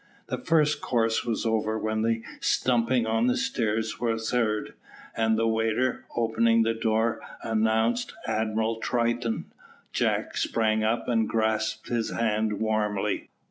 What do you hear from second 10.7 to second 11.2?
up